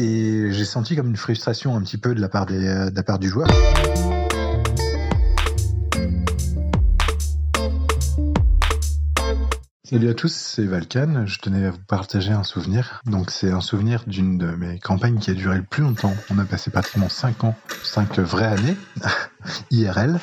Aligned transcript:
et 0.00 0.52
j'ai 0.52 0.64
senti 0.64 0.96
comme 0.96 1.08
une 1.08 1.16
frustration 1.16 1.76
un 1.76 1.82
petit 1.82 1.98
peu 1.98 2.14
de 2.14 2.20
la 2.20 2.28
part, 2.28 2.46
euh, 2.50 2.90
de 2.90 2.96
la 2.96 3.02
part 3.02 3.18
du 3.18 3.28
joueur. 3.28 3.48
Salut 9.90 10.08
à 10.08 10.14
tous, 10.14 10.32
c'est 10.32 10.66
Valkan. 10.66 11.26
Je 11.26 11.40
tenais 11.40 11.66
à 11.66 11.72
vous 11.72 11.80
partager 11.88 12.30
un 12.30 12.44
souvenir. 12.44 13.02
Donc 13.06 13.32
c'est 13.32 13.50
un 13.50 13.60
souvenir 13.60 14.04
d'une 14.06 14.38
de 14.38 14.46
mes 14.46 14.78
campagnes 14.78 15.18
qui 15.18 15.32
a 15.32 15.34
duré 15.34 15.56
le 15.56 15.64
plus 15.64 15.82
longtemps. 15.82 16.14
On 16.30 16.38
a 16.38 16.44
passé 16.44 16.70
pratiquement 16.70 17.08
5 17.08 17.42
ans, 17.42 17.56
5 17.82 18.20
vraies 18.20 18.46
années, 18.46 18.76
IRL, 19.72 20.20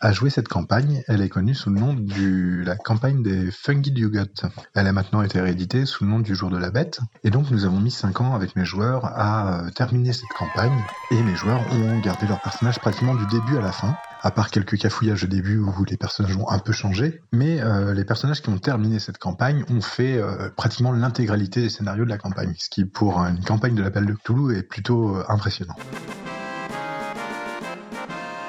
à 0.00 0.12
jouer 0.12 0.30
cette 0.30 0.46
campagne. 0.46 1.02
Elle 1.08 1.22
est 1.22 1.28
connue 1.28 1.56
sous 1.56 1.70
le 1.70 1.80
nom 1.80 1.92
de 1.92 2.62
la 2.64 2.76
campagne 2.76 3.24
des 3.24 3.50
Fungi 3.50 3.90
Yugot. 3.90 4.46
Elle 4.76 4.86
a 4.86 4.92
maintenant 4.92 5.22
été 5.22 5.40
rééditée 5.40 5.86
sous 5.86 6.04
le 6.04 6.10
nom 6.10 6.20
du 6.20 6.36
Jour 6.36 6.50
de 6.50 6.58
la 6.58 6.70
Bête. 6.70 7.00
Et 7.24 7.30
donc 7.30 7.50
nous 7.50 7.64
avons 7.64 7.80
mis 7.80 7.90
5 7.90 8.20
ans 8.20 8.36
avec 8.36 8.54
mes 8.54 8.64
joueurs 8.64 9.06
à 9.06 9.64
euh, 9.64 9.70
terminer 9.70 10.12
cette 10.12 10.30
campagne. 10.38 10.84
Et 11.10 11.20
mes 11.20 11.34
joueurs 11.34 11.60
ont 11.72 11.98
gardé 11.98 12.28
leur 12.28 12.40
personnage 12.40 12.78
pratiquement 12.78 13.16
du 13.16 13.26
début 13.26 13.56
à 13.56 13.60
la 13.60 13.72
fin 13.72 13.96
à 14.22 14.30
part 14.30 14.50
quelques 14.50 14.76
cafouillages 14.76 15.24
au 15.24 15.26
début 15.26 15.58
où 15.58 15.84
les 15.84 15.96
personnages 15.96 16.36
ont 16.36 16.48
un 16.48 16.58
peu 16.58 16.72
changé. 16.72 17.20
Mais 17.32 17.60
euh, 17.60 17.94
les 17.94 18.04
personnages 18.04 18.42
qui 18.42 18.50
ont 18.50 18.58
terminé 18.58 18.98
cette 18.98 19.18
campagne 19.18 19.64
ont 19.70 19.80
fait 19.80 20.18
euh, 20.18 20.50
pratiquement 20.56 20.92
l'intégralité 20.92 21.62
des 21.62 21.70
scénarios 21.70 22.04
de 22.04 22.10
la 22.10 22.18
campagne, 22.18 22.54
ce 22.58 22.68
qui 22.68 22.84
pour 22.84 23.20
une 23.20 23.44
campagne 23.44 23.74
de 23.74 23.82
l'appel 23.82 24.06
de 24.06 24.14
Cthulhu 24.14 24.56
est 24.56 24.62
plutôt 24.62 25.16
euh, 25.16 25.24
impressionnant. 25.28 25.76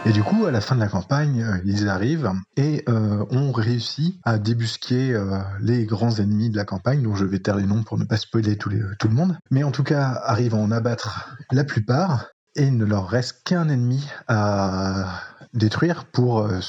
Et 0.03 0.11
du 0.11 0.23
coup, 0.23 0.47
à 0.47 0.52
la 0.52 0.61
fin 0.61 0.73
de 0.73 0.80
la 0.80 0.88
campagne, 0.88 1.61
ils 1.63 1.88
arrivent 1.88 2.31
et 2.58 2.83
ont 2.88 3.52
réussi 3.52 4.19
à 4.23 4.39
débusquer 4.39 5.16
les 5.59 5.85
grands 5.85 6.16
ennemis 6.16 6.49
de 6.49 6.58
la 6.58 6.66
campagne, 6.66 7.03
dont 7.03 7.13
je 7.13 7.23
vais 7.23 7.38
taire 7.38 7.56
les 7.56 7.67
noms 7.67 7.83
pour 7.83 8.00
ne 8.00 8.06
pas 8.06 8.17
spoiler 8.17 8.58
tout, 8.58 8.72
tout 8.97 9.08
le 9.08 9.13
monde. 9.13 9.38
Mais 9.52 9.61
en 9.61 9.69
tout 9.69 9.83
cas, 9.83 10.19
arrivent 10.23 10.56
à 10.56 10.58
en 10.58 10.72
abattre 10.72 11.38
la 11.52 11.63
plupart 11.63 12.25
et 12.55 12.63
il 12.63 12.77
ne 12.77 12.85
leur 12.85 13.07
reste 13.07 13.44
qu'un 13.44 13.69
ennemi 13.69 14.07
à 14.27 15.21
détruire 15.53 16.05
pour, 16.05 16.39
euh, 16.39 16.59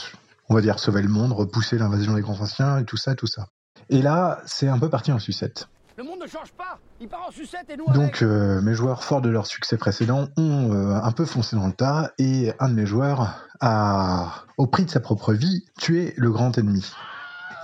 on 0.48 0.55
va 0.55 0.61
dire, 0.61 0.78
sauver 0.78 1.02
le 1.02 1.08
monde, 1.08 1.33
repousser 1.33 1.78
l'invasion 1.78 2.14
des 2.14 2.20
grands 2.20 2.41
anciens 2.41 2.78
et 2.78 2.84
tout 2.84 2.97
ça, 2.97 3.14
tout 3.14 3.27
ça. 3.27 3.47
Et 3.88 4.03
là, 4.03 4.41
c'est 4.47 4.69
un 4.69 4.78
peu 4.78 4.88
parti 4.88 5.12
en 5.12 5.19
sucette. 5.19 5.69
Le 5.98 6.05
monde 6.05 6.20
ne 6.22 6.27
change 6.27 6.53
pas, 6.53 6.78
il 7.00 7.08
part 7.08 7.27
en 7.28 7.30
sucette 7.30 7.69
et 7.69 7.77
nous 7.77 7.84
Donc 7.92 8.22
euh, 8.22 8.62
mes 8.62 8.75
joueurs, 8.75 9.05
forts 9.05 9.20
de 9.20 9.28
leur 9.28 9.47
succès 9.47 9.77
précédent, 9.77 10.28
ont 10.38 10.72
euh, 10.72 10.94
un 10.94 11.12
peu 11.12 11.27
foncé 11.27 11.55
dans 11.55 11.66
le 11.66 11.72
tas 11.72 12.12
et 12.19 12.53
un 12.60 12.69
de 12.70 12.75
mes 12.75 12.86
joueurs 12.86 13.47
a, 13.60 14.44
au 14.56 14.66
prix 14.66 14.84
de 14.86 14.91
sa 14.91 15.00
propre 15.00 15.34
vie, 15.34 15.66
tué 15.78 16.14
le 16.16 16.30
grand 16.30 16.56
ennemi. 16.56 16.91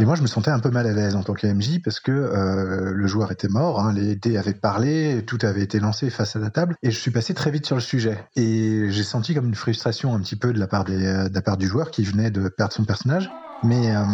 Et 0.01 0.05
moi, 0.05 0.15
je 0.15 0.23
me 0.23 0.29
sentais 0.29 0.53
un 0.53 0.61
peu 0.61 0.71
mal 0.71 0.87
à 0.87 0.93
l'aise 0.93 1.17
en 1.17 1.25
tant 1.25 1.35
qu'AMJ 1.35 1.83
parce 1.83 1.99
que 1.99 2.13
euh, 2.13 2.93
le 2.93 3.07
joueur 3.09 3.33
était 3.33 3.49
mort, 3.49 3.81
hein, 3.81 3.93
les 3.93 4.15
dés 4.15 4.37
avaient 4.37 4.55
parlé, 4.55 5.25
tout 5.27 5.39
avait 5.43 5.63
été 5.63 5.81
lancé 5.81 6.09
face 6.09 6.37
à 6.37 6.39
la 6.39 6.51
table, 6.51 6.77
et 6.85 6.93
je 6.93 6.99
suis 6.99 7.11
passé 7.11 7.35
très 7.35 7.51
vite 7.51 7.67
sur 7.67 7.75
le 7.75 7.83
sujet. 7.83 8.17
Et 8.37 8.91
j'ai 8.91 9.03
senti 9.03 9.35
comme 9.35 9.47
une 9.47 9.57
frustration 9.57 10.15
un 10.15 10.21
petit 10.21 10.37
peu 10.37 10.53
de 10.53 10.61
la 10.61 10.69
part, 10.69 10.85
des, 10.85 10.99
de 10.99 11.35
la 11.35 11.43
part 11.43 11.57
du 11.57 11.67
joueur 11.67 11.91
qui 11.91 12.05
venait 12.05 12.31
de 12.31 12.49
perdre 12.49 12.73
son 12.73 12.85
personnage. 12.85 13.29
Mais 13.64 13.95
euh, 13.95 14.05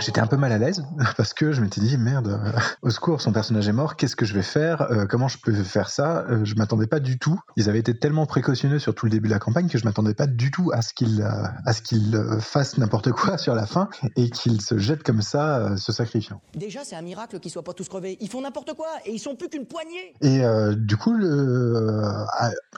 j'étais 0.00 0.20
un 0.20 0.26
peu 0.26 0.36
mal 0.36 0.50
à 0.50 0.58
l'aise 0.58 0.84
parce 1.16 1.32
que 1.32 1.52
je 1.52 1.60
m'étais 1.60 1.80
dit 1.80 1.96
merde, 1.96 2.28
euh, 2.28 2.58
au 2.82 2.90
secours, 2.90 3.20
son 3.20 3.32
personnage 3.32 3.68
est 3.68 3.72
mort, 3.72 3.96
qu'est-ce 3.96 4.16
que 4.16 4.24
je 4.24 4.34
vais 4.34 4.42
faire 4.42 4.82
euh, 4.90 5.06
Comment 5.06 5.28
je 5.28 5.38
peux 5.38 5.52
faire 5.52 5.88
ça 5.88 6.26
Je 6.42 6.54
m'attendais 6.56 6.86
pas 6.86 6.98
du 6.98 7.18
tout. 7.18 7.38
Ils 7.56 7.68
avaient 7.68 7.78
été 7.78 7.96
tellement 7.96 8.26
précautionneux 8.26 8.78
sur 8.78 8.94
tout 8.94 9.06
le 9.06 9.10
début 9.10 9.28
de 9.28 9.32
la 9.32 9.38
campagne 9.38 9.68
que 9.68 9.78
je 9.78 9.84
m'attendais 9.84 10.14
pas 10.14 10.26
du 10.26 10.50
tout 10.50 10.70
à 10.72 10.82
ce 10.82 10.92
qu'ils 10.92 11.22
à 11.22 11.72
ce 11.72 11.82
qu'ils 11.82 12.20
fassent 12.40 12.78
n'importe 12.78 13.12
quoi 13.12 13.38
sur 13.38 13.54
la 13.54 13.66
fin 13.66 13.88
et 14.16 14.30
qu'ils 14.30 14.60
se 14.60 14.78
jettent 14.78 15.02
comme 15.02 15.22
ça, 15.22 15.76
se 15.76 15.92
sacrifiant. 15.92 16.40
Déjà, 16.54 16.80
c'est 16.84 16.96
un 16.96 17.02
miracle 17.02 17.38
qu'ils 17.38 17.50
soient 17.50 17.62
pas 17.62 17.72
tous 17.72 17.88
crevés. 17.88 18.16
Ils 18.20 18.28
font 18.28 18.40
n'importe 18.40 18.74
quoi 18.74 18.88
et 19.04 19.12
ils 19.12 19.18
sont 19.18 19.36
plus 19.36 19.48
qu'une 19.48 19.66
poignée. 19.66 20.14
Et 20.20 20.42
du 20.76 20.96
coup, 20.96 21.12
le, 21.12 22.02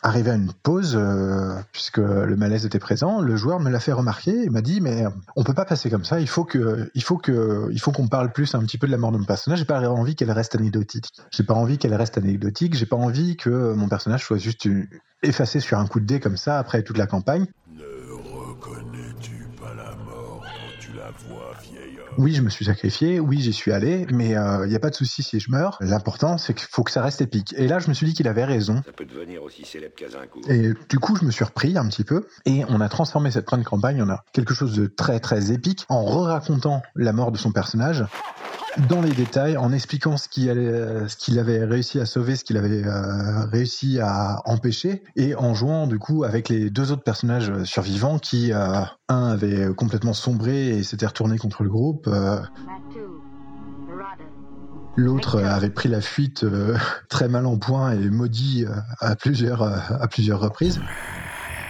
arrivé 0.03 0.31
à 0.31 0.35
une 0.35 0.53
pause, 0.53 0.99
puisque 1.73 1.99
le 1.99 2.37
malaise 2.37 2.67
était 2.67 2.79
présent, 2.79 3.21
le 3.21 3.37
joueur 3.37 3.61
me 3.61 3.71
l'a 3.71 3.81
fait 3.81 3.93
remarquer 3.93 4.45
et 4.45 4.51
m'a 4.51 4.63
dit 4.63 4.81
mais 4.81 5.05
on 5.37 5.45
peut 5.45 5.55
pas 5.55 5.65
passer 5.65 5.89
comme 5.91 6.02
Il 6.19 6.29
faut 6.29 6.45
faut 6.45 7.21
il 7.73 7.81
faut 7.81 7.93
qu'on 7.93 8.09
parle 8.09 8.33
plus 8.33 8.55
un 8.55 8.61
petit 8.61 8.79
peu 8.79 8.87
de 8.87 8.93
la 8.93 8.99
mort 8.99 9.13
de 9.13 9.19
mon 9.19 9.25
personnage. 9.25 9.61
J'ai 9.61 9.65
pas 9.65 9.81
envie 9.89 10.15
qu'elle 10.15 10.31
reste 10.31 10.55
anecdotique. 10.55 11.07
J'ai 11.31 11.45
pas 11.45 11.55
envie 11.55 11.79
qu'elle 11.79 11.95
reste 11.95 12.19
anecdotique. 12.19 12.75
J'ai 12.75 12.87
pas 12.87 12.97
envie 12.97 13.37
que 13.37 13.73
mon 13.75 13.89
personnage 13.89 14.25
soit 14.25 14.39
juste 14.39 14.69
effacé 15.23 15.61
sur 15.61 15.79
un 15.79 15.87
coup 15.87 16.01
de 16.01 16.07
dé 16.07 16.21
comme 16.21 16.37
ça 16.37 16.59
après 16.59 16.83
toute 16.83 16.99
la 16.99 17.07
campagne. 17.07 17.47
Oui, 22.19 22.35
je 22.35 22.43
me 22.43 22.51
suis 22.51 22.65
sacrifié, 22.65 23.21
oui, 23.21 23.41
j'y 23.41 23.53
suis 23.53 23.73
allé, 23.73 24.07
mais 24.11 24.31
il 24.31 24.37
euh, 24.37 24.67
n'y 24.67 24.75
a 24.75 24.81
pas 24.81 24.91
de 24.91 24.95
souci 24.95 25.23
si 25.23 25.41
je 25.41 25.51
meurs. 25.51 25.79
L'important, 25.81 26.39
c'est 26.39 26.55
qu'il 26.55 26.69
faut 26.69 26.83
que 26.83 26.91
ça 26.91 27.03
reste 27.03 27.21
épique. 27.21 27.55
Et 27.57 27.67
là, 27.67 27.79
je 27.79 27.89
me 27.89 27.95
suis 27.95 28.07
dit 28.07 28.15
qu'il 28.15 28.29
avait 28.29 28.45
raison. 28.45 28.83
Ça 28.85 28.93
peut 28.93 29.05
devenir 29.05 29.43
aussi 29.43 29.65
célèbre 29.65 29.95
Et 30.49 30.73
du 30.89 30.99
coup, 30.99 31.17
je 31.17 31.25
me 31.25 31.31
suis 31.31 31.45
repris 31.45 31.77
un 31.79 31.87
petit 31.89 32.05
peu, 32.05 32.27
et 32.45 32.65
on 32.69 32.81
a 32.81 32.89
transformé 32.89 33.31
cette 33.31 33.49
fin 33.49 33.59
de 33.59 33.65
campagne 33.65 34.03
en 34.03 34.09
a 34.09 34.25
quelque 34.33 34.55
chose 34.55 34.77
de 34.77 34.87
très 34.87 35.21
très 35.21 35.53
épique, 35.53 35.85
en 35.89 36.05
re-racontant 36.05 36.83
la 36.95 37.13
mort 37.13 37.33
de 37.33 37.39
son 37.39 37.53
personnage 37.53 38.05
dans 38.79 39.03
les 39.03 39.13
détails, 39.13 39.57
en 39.57 39.73
expliquant 39.73 40.17
ce 40.17 40.29
qu'il 40.29 41.39
avait 41.39 41.65
réussi 41.65 42.01
à 42.01 42.07
sauver, 42.07 42.37
ce 42.37 42.45
qu'il 42.45 42.57
avait 42.57 42.85
euh, 42.85 43.45
réussi 43.47 43.99
à 44.01 44.41
empêcher, 44.47 45.03
et 45.17 45.35
en 45.35 45.55
jouant 45.55 45.87
du 45.87 45.99
coup 45.99 46.25
avec 46.25 46.49
les 46.49 46.71
deux 46.71 46.93
autres 46.93 47.03
personnages 47.03 47.65
survivants 47.65 48.19
qui, 48.19 48.53
euh, 48.53 48.81
un 49.09 49.29
avait 49.29 49.75
complètement 49.75 50.15
sombré 50.15 50.69
et 50.69 50.83
s'était 50.83 51.07
retourné 51.07 51.39
contre 51.39 51.63
le 51.63 51.71
groupe. 51.71 52.07
Euh, 52.09 52.41
l'autre 54.97 55.43
avait 55.43 55.71
pris 55.71 55.89
la 55.89 56.01
fuite 56.01 56.45
très 57.09 57.29
mal 57.29 57.47
en 57.47 57.59
point 57.59 57.93
et 57.93 58.11
maudit 58.11 58.65
à 59.01 59.17
plusieurs, 59.17 59.63
à 59.63 60.09
plusieurs 60.09 60.41
reprises. 60.41 60.81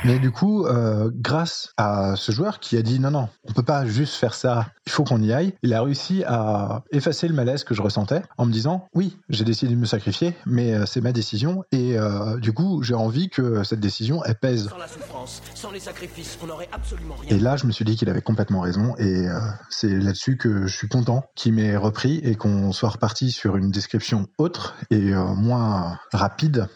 Mais 0.04 0.18
du 0.18 0.32
coup, 0.32 0.66
euh, 0.66 1.10
grâce 1.14 1.72
à 1.76 2.16
ce 2.16 2.32
joueur 2.32 2.58
qui 2.58 2.76
a 2.76 2.82
dit 2.82 2.98
non, 2.98 3.12
non, 3.12 3.28
on 3.48 3.52
peut 3.52 3.62
pas 3.62 3.86
juste 3.86 4.14
faire 4.14 4.34
ça, 4.34 4.66
il 4.84 4.90
faut 4.90 5.04
qu'on 5.04 5.22
y 5.22 5.32
aille, 5.32 5.54
il 5.62 5.72
a 5.74 5.82
réussi 5.82 6.24
à 6.26 6.82
effacer 6.90 7.28
le 7.28 7.34
malaise 7.34 7.62
que 7.62 7.72
je 7.72 7.82
ressentais 7.82 8.22
en 8.36 8.46
me 8.46 8.52
disant 8.52 8.88
oui, 8.94 9.16
j'ai 9.28 9.44
décidé 9.44 9.74
de 9.74 9.78
me 9.78 9.86
sacrifier, 9.86 10.34
mais 10.44 10.74
euh, 10.74 10.86
c'est 10.86 11.00
ma 11.00 11.12
décision 11.12 11.62
et 11.70 11.96
euh, 11.96 12.36
du 12.38 12.52
coup, 12.52 12.82
j'ai 12.82 12.94
envie 12.94 13.28
que 13.28 13.62
cette 13.62 13.78
décision 13.78 14.24
elle 14.24 14.34
pèse. 14.34 14.68
Sans 14.70 14.78
la 14.78 14.88
souffrance, 14.88 15.42
sans 15.54 15.70
les 15.70 15.80
sacrifices, 15.80 16.36
on 16.42 16.46
n'aurait 16.46 16.68
absolument 16.72 17.14
rien. 17.14 17.36
Et 17.36 17.38
là, 17.38 17.56
je 17.56 17.66
me 17.66 17.72
suis 17.72 17.84
dit 17.84 17.94
qu'il 17.96 18.10
avait 18.10 18.22
complètement 18.22 18.60
raison 18.60 18.96
et 18.98 19.26
c'est 19.70 19.88
là-dessus 19.88 20.36
que 20.36 20.66
je 20.66 20.76
suis 20.76 20.88
content 20.88 21.22
qu'il 21.36 21.54
m'ait 21.54 21.76
repris 21.76 22.18
et 22.24 22.34
qu'on 22.34 22.72
soit 22.72 22.90
reparti 22.90 23.30
sur 23.30 23.56
une 23.56 23.70
description 23.70 24.26
autre 24.36 24.74
et 24.90 25.12
moins 25.36 25.98
rapide 26.12 26.66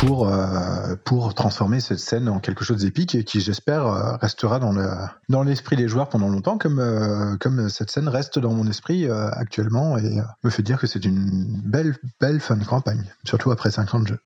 pour, 0.00 0.28
euh, 0.28 0.96
pour 1.04 1.34
transformer 1.34 1.78
cette 1.78 1.98
scène 1.98 2.30
en 2.30 2.38
quelque 2.38 2.64
chose 2.64 2.78
d'épique 2.78 3.14
et 3.14 3.22
qui, 3.22 3.42
j'espère, 3.42 3.86
euh, 3.86 4.16
restera 4.16 4.58
dans 4.58 4.72
le 4.72 4.88
dans 5.28 5.42
l'esprit 5.42 5.76
des 5.76 5.88
joueurs 5.88 6.08
pendant 6.08 6.30
longtemps, 6.30 6.56
comme, 6.56 6.78
euh, 6.78 7.36
comme 7.38 7.68
cette 7.68 7.90
scène 7.90 8.08
reste 8.08 8.38
dans 8.38 8.54
mon 8.54 8.66
esprit 8.66 9.10
actuellement 9.10 9.98
et 9.98 10.22
me 10.42 10.48
fait 10.48 10.62
dire 10.62 10.78
que 10.78 10.86
c'est 10.86 11.04
une 11.04 11.60
belle, 11.66 11.98
belle 12.18 12.40
fin 12.40 12.56
de 12.56 12.64
campagne, 12.64 13.04
surtout 13.24 13.50
après 13.50 13.70
50 13.70 14.08
jeux. 14.08 14.18